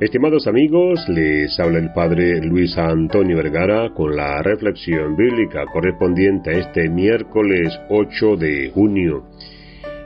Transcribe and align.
Estimados 0.00 0.46
amigos, 0.46 1.06
les 1.10 1.60
habla 1.60 1.78
el 1.78 1.92
Padre 1.92 2.40
Luis 2.40 2.78
Antonio 2.78 3.36
Vergara 3.36 3.90
con 3.90 4.16
la 4.16 4.42
reflexión 4.42 5.14
bíblica 5.14 5.66
correspondiente 5.70 6.48
a 6.48 6.58
este 6.58 6.88
miércoles 6.88 7.78
8 7.90 8.36
de 8.36 8.70
junio. 8.70 9.24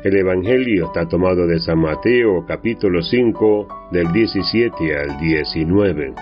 El 0.03 0.17
Evangelio 0.17 0.87
está 0.87 1.07
tomado 1.07 1.47
de 1.47 1.61
San 1.61 1.79
Mateo 1.79 2.45
capítulo 2.45 3.03
5 3.03 3.69
del 3.93 4.13
17 4.13 4.97
al 4.97 5.21
19. 5.21 6.13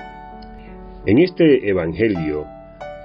En 1.07 1.19
este 1.19 1.67
Evangelio 1.67 2.45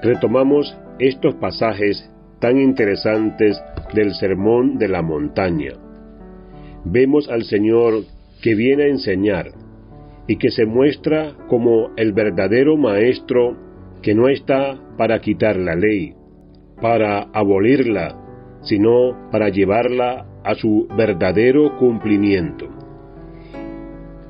retomamos 0.04 0.78
estos 1.00 1.36
pasajes 1.36 2.12
tan 2.42 2.60
interesantes 2.60 3.58
del 3.94 4.14
Sermón 4.16 4.78
de 4.78 4.90
la 4.90 5.02
Montaña. 5.02 5.76
Vemos 6.84 7.30
al 7.30 7.46
Señor 7.46 8.04
que 8.42 8.54
viene 8.54 8.84
a 8.84 8.90
enseñar 8.90 9.67
y 10.28 10.38
que 10.38 10.52
se 10.52 10.66
muestra 10.66 11.36
como 11.48 11.92
el 11.96 12.14
verdadero 12.14 12.78
maestro 12.78 13.56
que 14.02 14.14
no 14.14 14.28
está 14.28 14.80
para 14.98 15.20
quitar 15.20 15.58
la 15.58 15.76
ley, 15.76 16.14
para 16.82 17.24
abolirla, 17.34 18.60
sino 18.62 19.30
para 19.32 19.50
llevarla 19.50 20.26
a 20.44 20.56
su 20.56 20.88
verdadero 20.96 21.78
cumplimiento. 21.78 22.68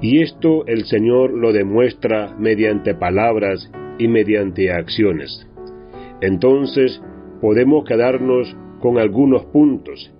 Y 0.01 0.21
esto 0.21 0.65
el 0.67 0.85
Señor 0.85 1.31
lo 1.33 1.51
demuestra 1.51 2.35
mediante 2.37 2.93
palabras 2.93 3.71
y 3.97 4.07
mediante 4.07 4.71
acciones. 4.71 5.47
Entonces 6.21 7.01
podemos 7.41 7.85
quedarnos 7.85 8.55
con 8.79 8.99
algunos 8.99 9.45
puntos, 9.45 10.13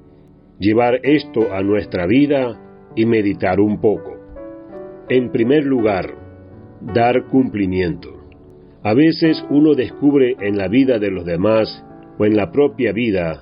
llevar 0.60 1.00
esto 1.04 1.54
a 1.54 1.62
nuestra 1.62 2.08
vida 2.08 2.60
y 2.96 3.06
meditar 3.06 3.60
un 3.60 3.80
poco. 3.80 4.17
En 5.10 5.32
primer 5.32 5.64
lugar, 5.66 6.16
dar 6.82 7.28
cumplimiento. 7.28 8.10
A 8.84 8.94
veces 8.94 9.42
uno 9.50 9.74
descubre 9.74 10.36
en 10.42 10.58
la 10.58 10.68
vida 10.68 11.00
de 11.00 11.10
los 11.10 11.24
demás 11.24 11.86
o 12.20 12.26
en 12.26 12.36
la 12.36 12.52
propia 12.52 12.92
vida 12.92 13.40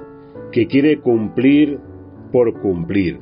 que 0.52 0.68
quiere 0.68 1.00
cumplir 1.00 1.80
por 2.32 2.62
cumplir. 2.62 3.20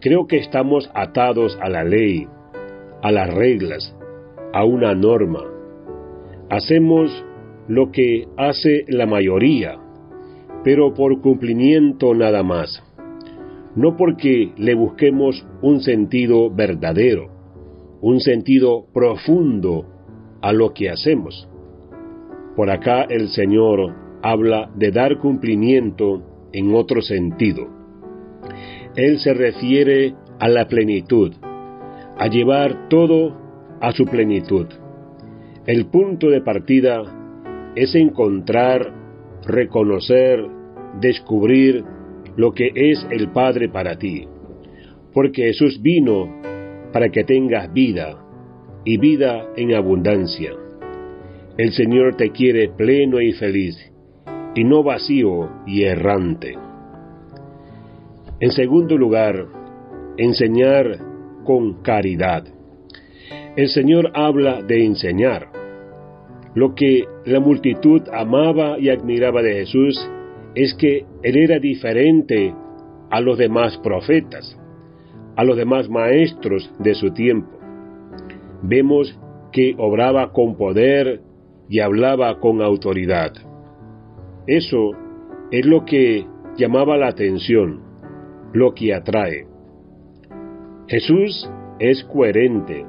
Creo 0.00 0.28
que 0.28 0.38
estamos 0.38 0.88
atados 0.94 1.58
a 1.60 1.68
la 1.68 1.82
ley, 1.82 2.28
a 3.02 3.10
las 3.10 3.34
reglas, 3.34 3.92
a 4.52 4.64
una 4.64 4.94
norma. 4.94 5.42
Hacemos 6.48 7.24
lo 7.66 7.90
que 7.90 8.28
hace 8.36 8.84
la 8.86 9.06
mayoría, 9.06 9.80
pero 10.62 10.94
por 10.94 11.20
cumplimiento 11.20 12.14
nada 12.14 12.44
más 12.44 12.84
no 13.76 13.96
porque 13.96 14.52
le 14.56 14.74
busquemos 14.74 15.46
un 15.62 15.80
sentido 15.80 16.50
verdadero, 16.50 17.28
un 18.00 18.20
sentido 18.20 18.86
profundo 18.92 19.86
a 20.42 20.52
lo 20.52 20.72
que 20.72 20.90
hacemos. 20.90 21.48
Por 22.56 22.70
acá 22.70 23.02
el 23.02 23.28
Señor 23.28 23.94
habla 24.22 24.70
de 24.74 24.90
dar 24.90 25.18
cumplimiento 25.18 26.22
en 26.52 26.74
otro 26.74 27.00
sentido. 27.00 27.68
Él 28.96 29.18
se 29.20 29.34
refiere 29.34 30.14
a 30.38 30.48
la 30.48 30.66
plenitud, 30.66 31.32
a 32.18 32.26
llevar 32.26 32.88
todo 32.88 33.36
a 33.80 33.92
su 33.92 34.04
plenitud. 34.04 34.66
El 35.66 35.86
punto 35.86 36.28
de 36.28 36.40
partida 36.40 37.02
es 37.76 37.94
encontrar, 37.94 38.92
reconocer, 39.46 40.44
descubrir 41.00 41.84
lo 42.36 42.52
que 42.52 42.70
es 42.74 43.06
el 43.10 43.30
Padre 43.30 43.68
para 43.68 43.96
ti, 43.98 44.26
porque 45.12 45.44
Jesús 45.44 45.80
vino 45.82 46.40
para 46.92 47.10
que 47.10 47.24
tengas 47.24 47.72
vida 47.72 48.18
y 48.84 48.98
vida 48.98 49.48
en 49.56 49.74
abundancia. 49.74 50.52
El 51.56 51.72
Señor 51.72 52.16
te 52.16 52.30
quiere 52.30 52.68
pleno 52.68 53.20
y 53.20 53.32
feliz, 53.32 53.76
y 54.54 54.64
no 54.64 54.82
vacío 54.82 55.50
y 55.66 55.82
errante. 55.82 56.56
En 58.40 58.50
segundo 58.52 58.96
lugar, 58.96 59.46
enseñar 60.16 60.98
con 61.44 61.82
caridad. 61.82 62.44
El 63.56 63.68
Señor 63.68 64.12
habla 64.14 64.62
de 64.62 64.84
enseñar. 64.84 65.48
Lo 66.54 66.74
que 66.74 67.04
la 67.26 67.40
multitud 67.40 68.02
amaba 68.12 68.78
y 68.78 68.88
admiraba 68.88 69.42
de 69.42 69.54
Jesús 69.54 70.00
es 70.54 70.74
que 70.74 71.04
él 71.22 71.36
era 71.36 71.58
diferente 71.58 72.54
a 73.10 73.20
los 73.20 73.38
demás 73.38 73.78
profetas, 73.78 74.58
a 75.36 75.44
los 75.44 75.56
demás 75.56 75.88
maestros 75.88 76.72
de 76.78 76.94
su 76.94 77.12
tiempo. 77.12 77.58
Vemos 78.62 79.18
que 79.52 79.74
obraba 79.78 80.32
con 80.32 80.56
poder 80.56 81.20
y 81.68 81.80
hablaba 81.80 82.38
con 82.40 82.62
autoridad. 82.62 83.32
Eso 84.46 84.92
es 85.50 85.66
lo 85.66 85.84
que 85.84 86.26
llamaba 86.56 86.96
la 86.96 87.08
atención, 87.08 87.80
lo 88.52 88.74
que 88.74 88.94
atrae. 88.94 89.46
Jesús 90.88 91.48
es 91.78 92.04
coherente 92.04 92.84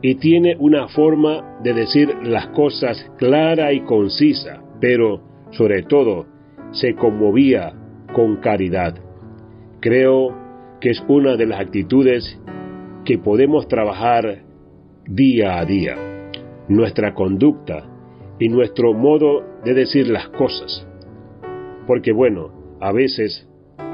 y 0.00 0.14
tiene 0.16 0.56
una 0.58 0.88
forma 0.88 1.58
de 1.62 1.74
decir 1.74 2.14
las 2.22 2.48
cosas 2.48 3.10
clara 3.18 3.72
y 3.72 3.80
concisa, 3.80 4.62
pero 4.80 5.20
sobre 5.50 5.82
todo 5.82 6.26
se 6.72 6.94
conmovía 6.94 7.72
con 8.12 8.36
caridad. 8.36 8.94
Creo 9.80 10.34
que 10.80 10.90
es 10.90 11.02
una 11.08 11.36
de 11.36 11.46
las 11.46 11.60
actitudes 11.60 12.38
que 13.04 13.18
podemos 13.18 13.68
trabajar 13.68 14.42
día 15.06 15.58
a 15.58 15.64
día, 15.64 15.96
nuestra 16.68 17.14
conducta 17.14 17.88
y 18.38 18.48
nuestro 18.48 18.92
modo 18.92 19.42
de 19.64 19.74
decir 19.74 20.08
las 20.08 20.28
cosas. 20.28 20.86
Porque 21.86 22.12
bueno, 22.12 22.76
a 22.80 22.92
veces, 22.92 23.48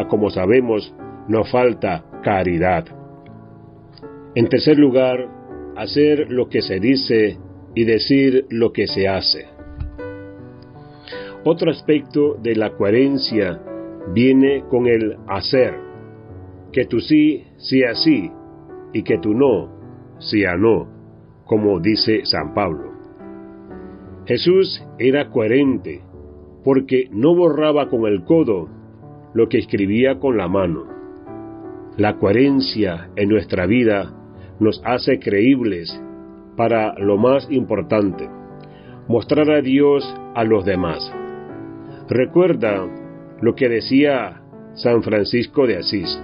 como 0.08 0.30
sabemos, 0.30 0.94
nos 1.28 1.50
falta 1.50 2.04
caridad. 2.22 2.86
En 4.34 4.48
tercer 4.48 4.78
lugar, 4.78 5.28
hacer 5.76 6.30
lo 6.30 6.48
que 6.48 6.62
se 6.62 6.80
dice 6.80 7.38
y 7.74 7.84
decir 7.84 8.46
lo 8.50 8.72
que 8.72 8.86
se 8.86 9.08
hace. 9.08 9.57
Otro 11.44 11.70
aspecto 11.70 12.34
de 12.42 12.56
la 12.56 12.70
coherencia 12.70 13.60
viene 14.12 14.64
con 14.68 14.86
el 14.86 15.16
hacer, 15.28 15.74
que 16.72 16.84
tu 16.84 17.00
sí 17.00 17.44
sea 17.56 17.94
sí 17.94 18.30
y 18.92 19.02
que 19.02 19.18
tu 19.18 19.34
no 19.34 19.78
sea 20.18 20.56
no, 20.56 20.88
como 21.44 21.80
dice 21.80 22.24
San 22.24 22.54
Pablo. 22.54 22.92
Jesús 24.26 24.84
era 24.98 25.30
coherente 25.30 26.02
porque 26.64 27.08
no 27.12 27.34
borraba 27.34 27.88
con 27.88 28.04
el 28.06 28.24
codo 28.24 28.68
lo 29.32 29.48
que 29.48 29.58
escribía 29.58 30.18
con 30.18 30.36
la 30.36 30.48
mano. 30.48 30.84
La 31.96 32.18
coherencia 32.18 33.10
en 33.16 33.28
nuestra 33.28 33.66
vida 33.66 34.12
nos 34.60 34.82
hace 34.84 35.18
creíbles 35.18 36.02
para 36.56 36.94
lo 36.98 37.16
más 37.16 37.48
importante, 37.50 38.28
mostrar 39.06 39.50
a 39.50 39.62
Dios 39.62 40.04
a 40.34 40.44
los 40.44 40.64
demás. 40.64 41.12
Recuerda 42.08 42.88
lo 43.42 43.54
que 43.54 43.68
decía 43.68 44.40
San 44.74 45.02
Francisco 45.02 45.66
de 45.66 45.76
Asís. 45.76 46.18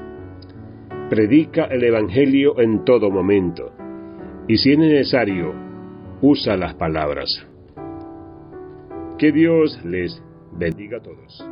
Predica 1.10 1.64
el 1.64 1.84
Evangelio 1.84 2.58
en 2.58 2.84
todo 2.86 3.10
momento 3.10 3.70
y 4.48 4.56
si 4.56 4.72
es 4.72 4.78
necesario, 4.78 5.52
usa 6.22 6.56
las 6.56 6.74
palabras. 6.74 7.46
Que 9.18 9.30
Dios 9.30 9.78
les 9.84 10.22
bendiga 10.52 10.98
a 10.98 11.02
todos. 11.02 11.46